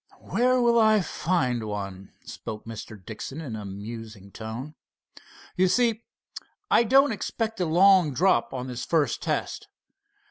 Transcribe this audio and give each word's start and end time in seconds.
"Where 0.17 0.59
will 0.59 0.79
I 0.79 1.01
find 1.01 1.63
one?" 1.63 2.13
spoke 2.25 2.65
Mr. 2.65 2.97
Dixon 3.05 3.39
in 3.39 3.55
a 3.55 3.65
musing 3.65 4.31
tone. 4.31 4.73
"You 5.55 5.67
see, 5.67 6.05
I 6.71 6.83
don't 6.83 7.11
expect 7.11 7.59
a 7.61 7.65
long 7.67 8.11
drop 8.11 8.51
on 8.51 8.65
the 8.65 8.77
first 8.77 9.21
test. 9.21 9.67